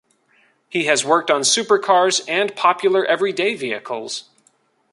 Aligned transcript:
He 0.67 0.85
has 0.85 1.05
worked 1.05 1.29
on 1.29 1.41
supercars 1.41 2.27
and 2.27 2.55
popular 2.55 3.05
everyday 3.05 3.53
vehicles. 3.53 4.31